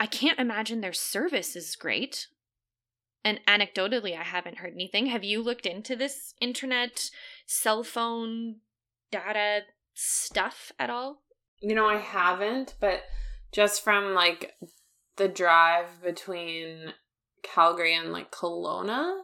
[0.00, 2.28] I can't imagine their service is great.
[3.26, 5.06] And anecdotally, I haven't heard anything.
[5.06, 7.10] Have you looked into this internet,
[7.44, 8.58] cell phone,
[9.10, 9.62] data
[9.94, 11.22] stuff at all?
[11.60, 13.02] You know, I haven't, but
[13.50, 14.52] just from like
[15.16, 16.92] the drive between
[17.42, 19.22] Calgary and like Kelowna,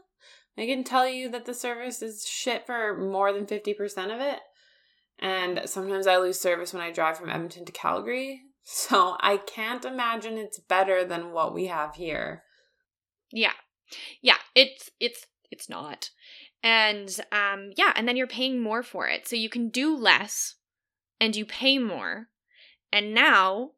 [0.58, 4.40] I can tell you that the service is shit for more than 50% of it.
[5.20, 8.40] And sometimes I lose service when I drive from Edmonton to Calgary.
[8.64, 12.42] So I can't imagine it's better than what we have here.
[13.30, 13.52] Yeah.
[14.20, 16.11] Yeah, it's it's it's not.
[16.62, 19.26] And um yeah, and then you're paying more for it.
[19.26, 20.57] So you can do less
[21.20, 22.28] and you pay more.
[22.92, 23.70] And now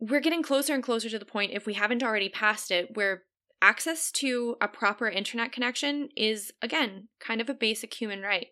[0.00, 3.24] we're getting closer and closer to the point if we haven't already passed it where
[3.60, 8.48] access to a proper internet connection is again kind of a basic human right.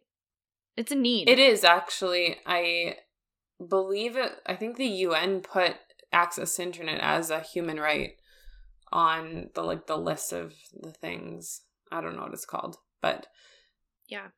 [0.77, 1.29] It's a need.
[1.29, 2.97] It is actually, I
[3.67, 5.77] believe it, I think the UN put
[6.13, 8.17] access to internet as a human right
[8.97, 11.61] on the like the list of the things.
[11.93, 13.27] I don't know what it's called, but
[14.09, 14.29] Yeah.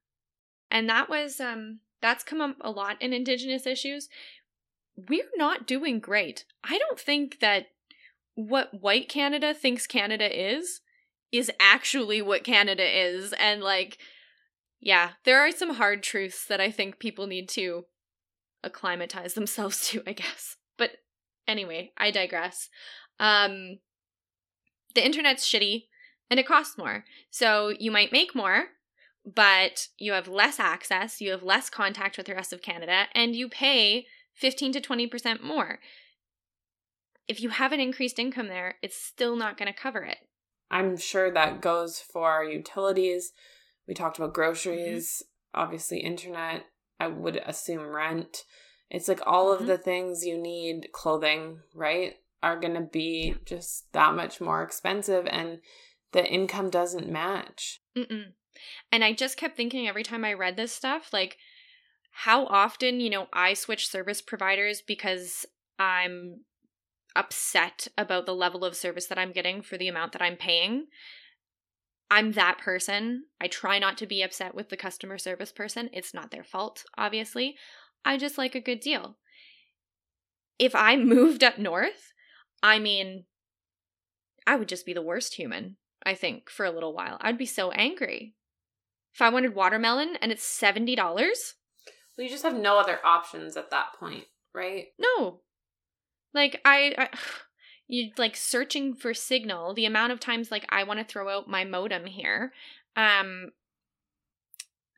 [0.71, 4.09] And that was um That's come up a lot in Indigenous issues.
[4.97, 6.45] We're not doing great.
[6.65, 7.67] I don't think that
[8.35, 10.81] what white Canada thinks Canada is
[11.31, 13.33] is actually what Canada is.
[13.35, 13.99] And like,
[14.81, 17.85] yeah, there are some hard truths that I think people need to
[18.65, 20.57] acclimatize themselves to, I guess.
[20.77, 20.91] But
[21.47, 22.69] anyway, I digress.
[23.21, 23.79] Um,
[24.99, 25.85] the internet's shitty
[26.29, 27.05] and it costs more.
[27.31, 28.65] So you might make more,
[29.25, 33.37] but you have less access, you have less contact with the rest of Canada, and
[33.37, 35.79] you pay 15 to 20% more.
[37.29, 40.19] If you have an increased income there, it's still not going to cover it.
[40.71, 43.33] I'm sure that goes for our utilities.
[43.87, 45.23] We talked about groceries,
[45.55, 46.65] obviously, internet.
[46.99, 48.45] I would assume rent.
[48.91, 49.61] It's like all Mhm.
[49.61, 54.63] of the things you need, clothing, right, are going to be just that much more
[54.63, 55.59] expensive, and
[56.13, 57.81] the income doesn't match.
[57.97, 58.33] Mm-mm.
[58.91, 61.37] And I just kept thinking every time I read this stuff, like
[62.11, 65.47] how often, you know, I switch service providers because
[65.79, 66.45] I'm
[67.15, 70.87] upset about the level of service that I'm getting for the amount that I'm paying.
[72.11, 73.25] I'm that person.
[73.41, 75.91] I try not to be upset with the customer service person.
[75.93, 77.57] It's not their fault, obviously.
[78.05, 79.19] I just like a good deal.
[80.59, 82.13] If I moved up north,
[82.63, 83.25] I mean,
[84.47, 87.19] I would just be the worst human, I think, for a little while.
[87.21, 88.35] I'd be so angry.
[89.15, 93.71] If I wanted watermelon and it's $70, Well, you just have no other options at
[93.71, 94.87] that point, right?
[94.99, 95.41] no.
[96.35, 97.09] Like, I, I
[97.89, 101.49] you like searching for signal, the amount of times like I want to throw out
[101.49, 102.53] my modem here.
[102.97, 103.53] Um,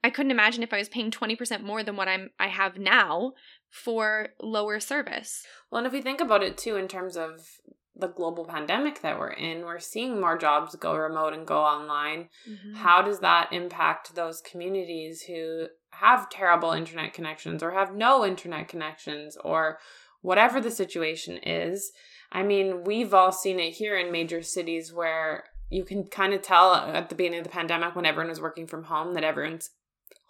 [0.03, 3.33] I couldn't imagine if I was paying 20% more than what I'm I have now
[3.69, 5.45] for lower service.
[5.71, 7.47] Well, and if we think about it too, in terms of
[7.95, 12.29] the global pandemic that we're in, we're seeing more jobs go remote and go online.
[12.49, 12.77] Mm-hmm.
[12.77, 18.69] How does that impact those communities who have terrible internet connections or have no internet
[18.69, 19.79] connections or
[20.23, 21.93] whatever the situation is?
[22.33, 26.43] I mean, we've all seen it here in major cities where you can kind of
[26.43, 29.71] tell at the beginning of the pandemic when everyone was working from home that everyone's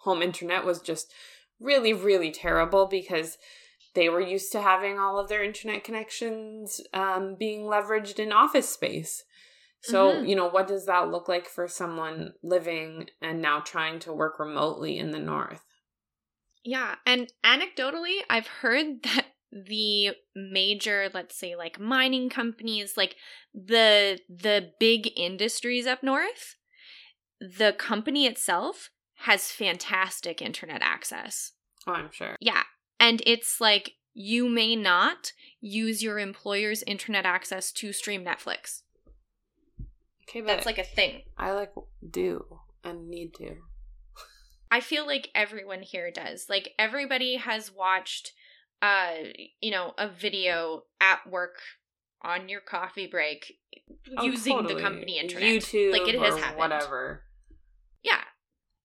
[0.03, 1.13] home internet was just
[1.59, 3.37] really, really terrible because
[3.93, 8.69] they were used to having all of their internet connections um, being leveraged in office
[8.69, 9.23] space.
[9.81, 10.25] So, Mhm.
[10.25, 14.39] you know, what does that look like for someone living and now trying to work
[14.39, 15.63] remotely in the north?
[16.63, 23.15] Yeah, and anecdotally, I've heard that the major, let's say like mining companies, like
[23.53, 26.55] the the big industries up north,
[27.39, 31.51] the company itself has fantastic internet access.
[31.87, 32.35] Oh, I'm sure.
[32.39, 32.63] Yeah,
[32.99, 38.81] and it's like you may not use your employer's internet access to stream Netflix.
[40.29, 41.23] Okay, but That's like a thing.
[41.37, 41.71] I like
[42.09, 42.45] do
[42.83, 43.55] and need to.
[44.69, 46.47] I feel like everyone here does.
[46.49, 48.33] Like everybody has watched
[48.81, 49.11] uh
[49.61, 51.57] you know, a video at work
[52.21, 53.57] on your coffee break
[54.17, 54.75] Oh, using totally.
[54.75, 55.43] the company internet.
[55.43, 56.59] YouTube, like it has happened.
[56.59, 57.23] whatever.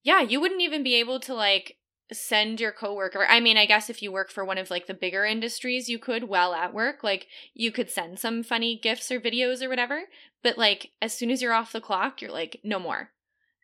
[0.07, 0.21] Yeah.
[0.21, 1.75] You wouldn't even be able to like
[2.13, 3.25] send your coworker.
[3.27, 5.99] I mean, I guess if you work for one of like the bigger industries, you
[5.99, 10.03] could while at work, like you could send some funny gifs or videos or whatever,
[10.43, 13.09] but like as soon as you're off the clock, you're like no more.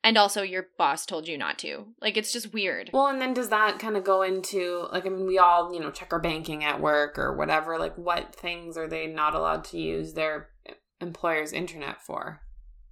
[0.04, 1.86] And also your boss told you not to.
[2.02, 2.90] Like it's just weird.
[2.92, 5.80] Well, and then does that kind of go into like I mean, we all you
[5.80, 7.80] know check our banking at work or whatever.
[7.80, 12.42] Like, what things are they not allowed to use their uh, employer's internet for?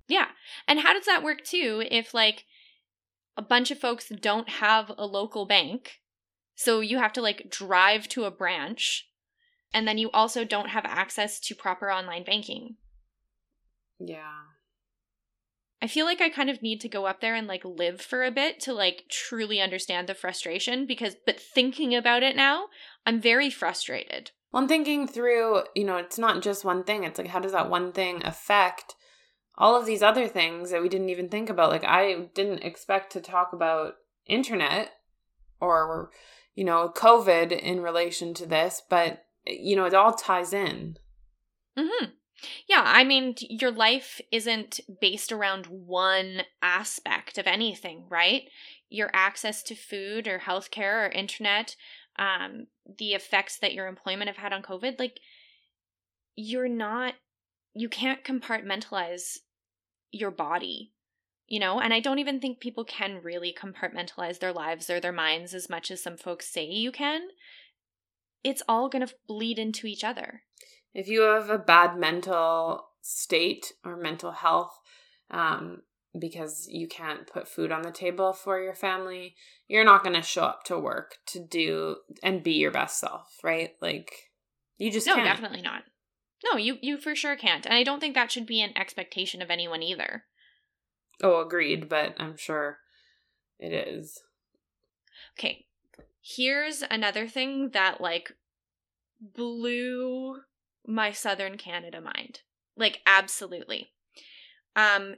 [0.08, 0.28] Yeah.
[0.68, 2.46] And how does that work too if like
[3.41, 5.99] a bunch of folks don't have a local bank?
[6.56, 9.10] So you have to like drive to a branch
[9.73, 12.75] and then you also don't have access to proper online banking.
[13.99, 14.43] Yeah.
[15.82, 18.23] I feel like I kind of need to go up there and like live for
[18.23, 22.65] a bit to like truly understand the frustration because but thinking about it now,
[23.08, 24.30] I'm very frustrated.
[24.51, 27.06] Well, I'm thinking through, you know, it's not just one thing.
[27.06, 28.93] It's like, how does that one thing affect
[29.58, 31.70] all of these other things that we didn't even think about?
[31.70, 34.92] Like, I didn't expect to talk about internet
[35.60, 36.12] or,
[36.56, 40.97] you know, COVID in relation to this, but, you know, it all ties in.
[41.78, 42.14] Mhm.
[42.68, 48.49] Yeah, I mean, your life isn't based around one aspect of anything, right?
[48.89, 51.76] Your access to food or healthcare or internet,
[52.18, 55.20] um, the effects that your employment have had on COVID, like
[56.36, 57.14] you're not
[57.74, 59.39] you can't compartmentalize
[60.11, 60.93] your body.
[61.47, 65.11] You know, and I don't even think people can really compartmentalize their lives or their
[65.11, 67.24] minds as much as some folks say you can.
[68.41, 70.43] It's all going to bleed into each other.
[70.93, 74.80] If you have a bad mental state or mental health,
[75.30, 75.82] um,
[76.17, 79.36] because you can't put food on the table for your family,
[79.67, 83.38] you're not going to show up to work to do and be your best self,
[83.43, 83.72] right?
[83.82, 84.11] Like
[84.78, 85.26] you just no, can't.
[85.26, 85.84] definitely not.
[86.44, 89.42] No, you you for sure can't, and I don't think that should be an expectation
[89.42, 90.26] of anyone either.
[91.22, 92.80] Oh, agreed, but I'm sure
[93.60, 94.24] it is.
[95.38, 95.66] Okay,
[96.22, 98.34] here's another thing that like
[99.20, 100.42] blew
[100.86, 102.42] my southern Canada mind.
[102.76, 103.92] Like absolutely.
[104.76, 105.16] Um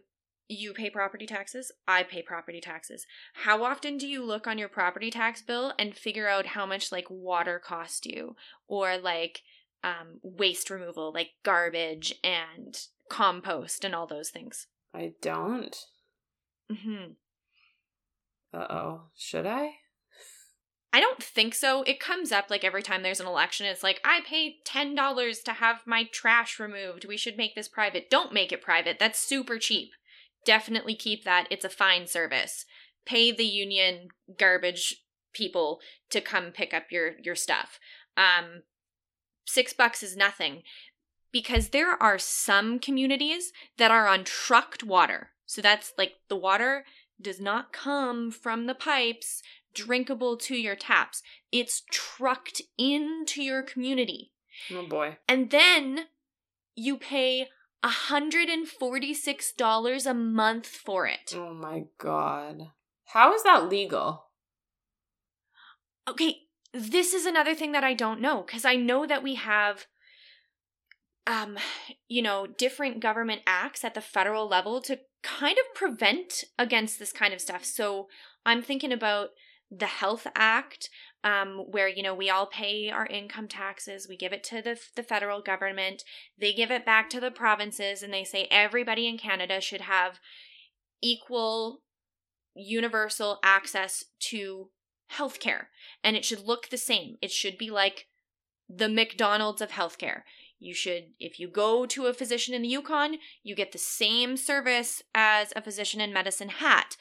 [0.49, 3.05] you pay property taxes, I pay property taxes.
[3.33, 6.91] How often do you look on your property tax bill and figure out how much
[6.91, 8.35] like water cost you
[8.67, 9.41] or like
[9.83, 12.77] um waste removal like garbage and
[13.09, 14.67] compost and all those things?
[14.93, 15.75] I don't.
[16.71, 17.15] Mhm.
[18.53, 19.01] Uh oh.
[19.15, 19.75] Should I?
[20.95, 21.81] I don't think so.
[21.83, 23.65] It comes up like every time there's an election.
[23.65, 27.05] It's like, I pay $10 to have my trash removed.
[27.05, 28.11] We should make this private.
[28.11, 28.99] Don't make it private.
[28.99, 29.89] That's super cheap.
[30.45, 31.47] Definitely keep that.
[31.49, 32.65] It's a fine service.
[33.07, 34.97] Pay the union garbage
[35.33, 35.79] people
[36.11, 37.79] to come pick up your, your stuff.
[38.15, 38.61] Um,
[39.45, 40.63] six bucks is nothing
[41.31, 45.29] because there are some communities that are on trucked water.
[45.45, 46.85] So that's like the water
[47.21, 49.41] does not come from the pipes
[49.73, 51.23] drinkable to your taps.
[51.51, 54.31] It's trucked into your community.
[54.71, 55.17] Oh boy.
[55.27, 56.05] And then
[56.75, 57.47] you pay
[57.83, 61.33] $146 a month for it.
[61.35, 62.69] Oh my god.
[63.05, 64.27] How is that legal?
[66.07, 66.42] Okay,
[66.73, 69.85] this is another thing that I don't know because I know that we have
[71.25, 71.57] um
[72.09, 77.13] you know different government acts at the federal level to kind of prevent against this
[77.13, 77.63] kind of stuff.
[77.63, 78.07] So
[78.45, 79.29] I'm thinking about
[79.71, 80.89] the Health Act,
[81.23, 84.79] um, where you know we all pay our income taxes, we give it to the
[84.95, 86.03] the federal government,
[86.37, 90.19] they give it back to the provinces, and they say everybody in Canada should have
[91.01, 91.81] equal,
[92.55, 94.69] universal access to
[95.13, 95.65] healthcare,
[96.03, 97.17] and it should look the same.
[97.21, 98.07] It should be like
[98.69, 100.21] the McDonald's of healthcare.
[100.59, 104.37] You should, if you go to a physician in the Yukon, you get the same
[104.37, 106.95] service as a physician in Medicine Hat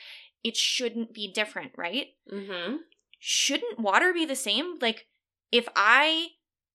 [0.44, 2.08] it shouldn't be different, right?
[2.32, 2.76] Mm-hmm.
[3.18, 4.78] Shouldn't water be the same?
[4.80, 5.06] Like,
[5.50, 6.28] if I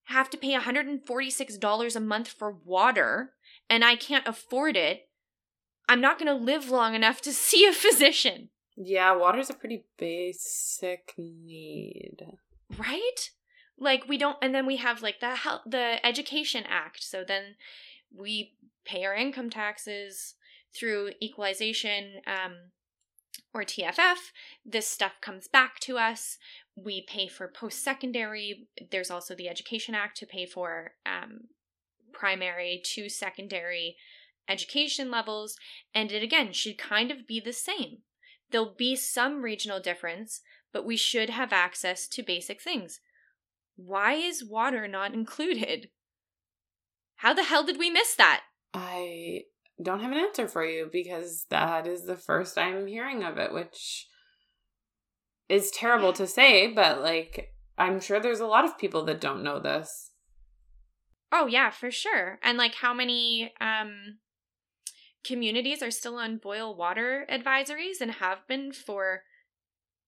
[0.06, 3.34] have to pay $146 a month for water
[3.70, 5.10] and I can't afford it,
[5.90, 9.86] I'm not going to live long enough to see a physician, Yeah, water's a pretty
[9.98, 12.18] basic need.
[12.78, 13.32] right?
[13.80, 17.04] Like we don't and then we have like the health, the education act.
[17.04, 17.56] So then
[18.16, 18.54] we
[18.86, 20.36] pay our income taxes
[20.74, 22.72] through equalization um
[23.54, 24.32] or TFF.
[24.66, 26.38] This stuff comes back to us.
[26.76, 28.68] We pay for post secondary.
[28.92, 31.48] There's also the Education Act to pay for um,
[32.14, 33.96] primary to secondary
[34.48, 35.58] education levels.
[35.94, 38.00] And it again should kind of be the same.
[38.52, 40.42] There'll be some regional difference,
[40.72, 43.00] but we should have access to basic things.
[43.76, 45.90] Why is water not included?
[47.18, 48.44] How the hell did we miss that?
[48.74, 49.42] I
[49.82, 53.54] don't have an answer for you because that is the first I'm hearing of it,
[53.54, 54.08] which
[55.50, 59.44] is terrible to say, but like I'm sure there's a lot of people that don't
[59.44, 60.12] know this.
[61.32, 62.40] Oh yeah, for sure.
[62.42, 64.20] And like how many um
[65.28, 69.24] communities are still on boil water advisories and have been for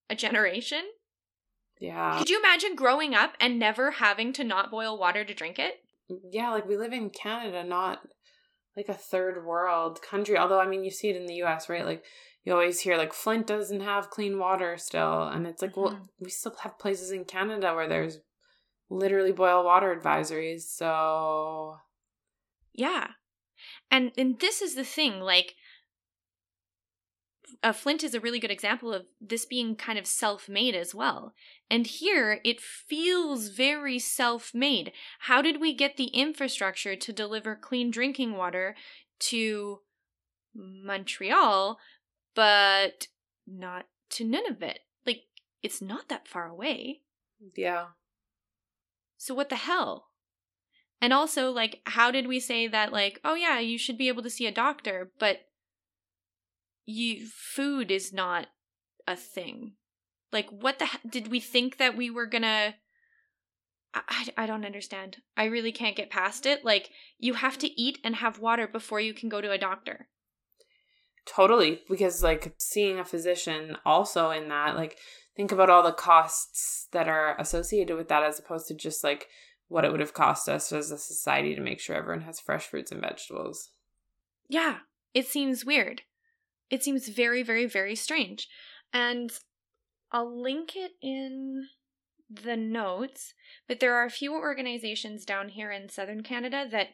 [0.10, 0.84] a generation?
[1.80, 2.18] Yeah.
[2.18, 5.82] Could you imagine growing up and never having to not boil water to drink it?
[6.32, 8.02] Yeah, like we live in Canada, not
[8.76, 10.38] like a third world country.
[10.38, 11.86] Although I mean you see it in the US, right?
[11.86, 12.04] Like
[12.44, 15.28] you always hear like Flint doesn't have clean water still.
[15.28, 16.08] And it's like, well, Mhm.
[16.20, 18.20] we still have places in Canada where there's
[18.90, 20.62] literally boil water advisories.
[20.62, 21.78] So
[22.74, 23.12] Yeah.
[23.92, 25.56] And and this is the thing, like
[27.64, 31.34] uh, Flint is a really good example of this being kind of self-made as well.
[31.70, 34.92] And here it feels very self-made.
[35.22, 38.76] How did we get the infrastructure to deliver clean drinking water
[39.20, 39.80] to
[40.54, 41.80] Montreal
[42.36, 43.08] but
[43.48, 44.78] not to Nunavut?
[45.06, 45.24] Like
[45.62, 47.02] it's not that far away.
[47.56, 47.88] yeah.
[49.18, 50.09] So what the hell?
[51.02, 54.24] And also, like, how did we say that, like, oh yeah, you should be able
[54.24, 55.42] to see a doctor, but
[56.86, 58.48] you food is not
[59.08, 59.74] a thing.
[60.32, 62.76] Like, what the he- did we think that we were gonna?
[63.94, 65.18] I I don't understand.
[65.38, 66.66] I really can't get past it.
[66.66, 70.10] Like, you have to eat and have water before you can go to a doctor.
[71.26, 74.98] Totally, because like seeing a physician also in that, like
[75.36, 79.28] think about all the costs that are associated with that as opposed to just like
[79.70, 82.68] what it would have cost us as a society to make sure everyone has fresh
[82.68, 83.70] fruits and vegetables.
[84.50, 84.80] Yeah,
[85.14, 86.02] it seems weird.
[86.70, 88.48] it seems very, very, very strange.
[88.92, 89.32] And
[90.12, 91.68] I'll link it in
[92.30, 93.34] the notes,
[93.68, 96.90] but there are a few organizations down here in southern Canada that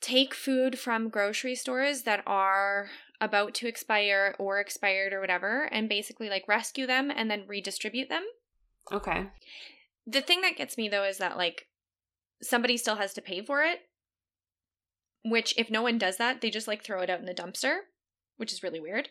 [0.00, 2.88] take food from grocery stores that are
[3.20, 8.08] about to expire or expired or whatever and basically like rescue them and then redistribute
[8.08, 8.24] them.
[8.90, 9.26] Okay.
[10.06, 11.66] The thing that gets me though is that like
[12.42, 13.80] somebody still has to pay for it,
[15.24, 17.78] which if no one does that, they just like throw it out in the dumpster,
[18.36, 19.08] which is really weird.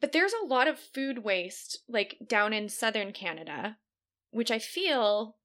[0.00, 3.76] But there's a lot of food waste like down in southern Canada,
[4.30, 5.36] which I feel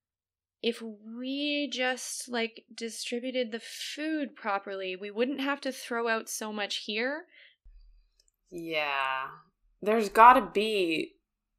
[0.63, 6.51] if we just like distributed the food properly, we wouldn't have to throw out so
[6.51, 7.25] much here.
[8.49, 9.27] Yeah.
[9.81, 11.13] There's got to be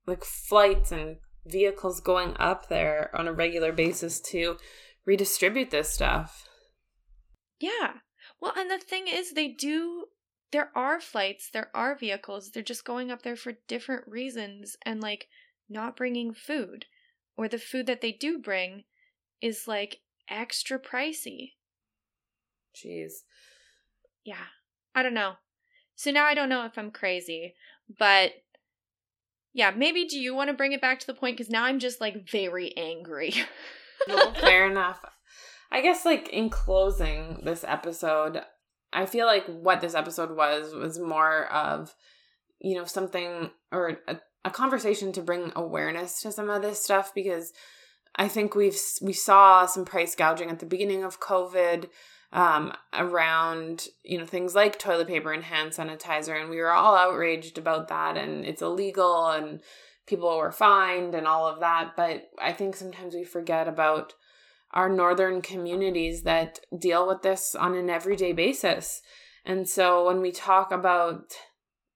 [0.07, 1.18] like flights and
[1.51, 4.57] vehicles going up there on a regular basis to
[5.05, 6.49] redistribute this stuff.
[7.61, 7.95] Yeah.
[8.41, 10.07] Well, and the thing is, they do.
[10.51, 12.51] There are flights, there are vehicles.
[12.51, 15.27] They're just going up there for different reasons and like
[15.69, 16.87] not bringing food.
[17.37, 18.85] Or the food that they do bring
[19.43, 21.53] is like extra pricey.
[22.75, 23.13] Jeez.
[24.25, 24.47] Yeah.
[24.95, 25.35] I don't know.
[25.95, 27.55] So now I don't know if I'm crazy,
[27.99, 28.33] but
[29.53, 31.37] yeah, maybe do you want to bring it back to the point?
[31.37, 33.35] Because now I'm just like very angry.
[34.07, 35.05] No, fair enough.
[35.71, 38.41] I guess, like, in closing this episode,
[38.93, 41.95] I feel like what this episode was was more of,
[42.61, 47.13] you know, something or a, a conversation to bring awareness to some of this stuff
[47.15, 47.53] because
[48.17, 51.89] I think we've we saw some price gouging at the beginning of COVID
[52.33, 56.95] um, around you know things like toilet paper and hand sanitizer, and we were all
[56.95, 59.61] outraged about that, and it's illegal, and
[60.07, 61.93] people were fined, and all of that.
[61.97, 64.14] But I think sometimes we forget about
[64.72, 69.01] our northern communities that deal with this on an everyday basis,
[69.45, 71.33] and so when we talk about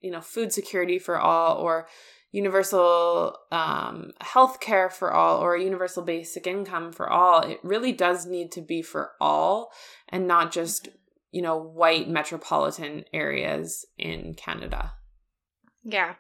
[0.01, 1.87] you know food security for all or
[2.33, 7.93] universal um, health care for all or a universal basic income for all, it really
[7.93, 9.71] does need to be for all
[10.09, 10.89] and not just,
[11.31, 14.93] you know, white metropolitan areas in Canada.
[15.85, 16.15] yeah.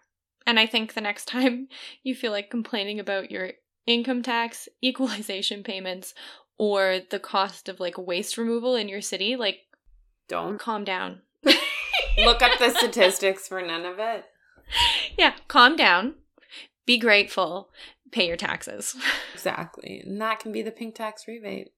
[0.44, 1.68] And I think the next time
[2.02, 3.52] you feel like complaining about your
[3.86, 6.14] income tax, equalization payments,
[6.58, 9.60] or the cost of like waste removal in your city, like
[10.28, 11.22] Don't calm down.
[12.18, 14.24] look up the statistics for Nunavut.
[15.18, 16.14] yeah, calm down.
[16.86, 17.70] Be grateful.
[18.10, 18.96] Pay your taxes.
[19.34, 20.00] Exactly.
[20.06, 21.72] And that can be the pink tax rebate.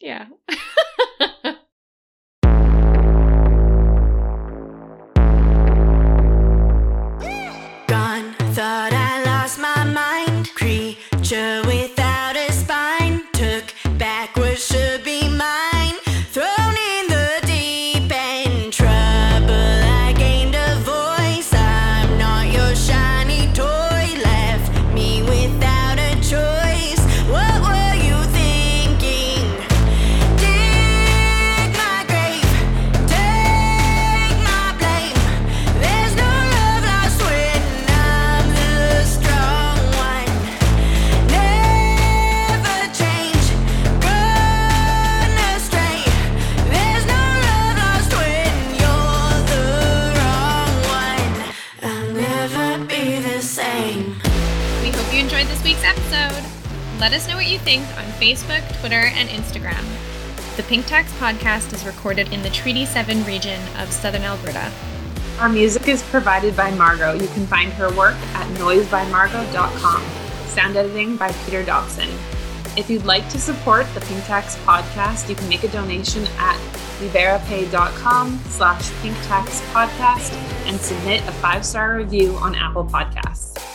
[0.00, 0.28] yeah.
[57.78, 59.84] on Facebook, Twitter, and Instagram.
[60.56, 64.72] The Pink Tax podcast is recorded in the Treaty 7 region of southern Alberta.
[65.38, 67.12] Our music is provided by Margot.
[67.12, 70.02] You can find her work at noisebymargot.com.
[70.48, 72.08] Sound editing by Peter Dobson.
[72.76, 76.58] If you'd like to support the Pink Tax podcast, you can make a donation at
[76.98, 80.32] liberapay.com slash pinktaxpodcast
[80.66, 83.69] and submit a five-star review on Apple Podcasts.